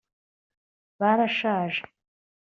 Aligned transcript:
barashaje 0.99 1.83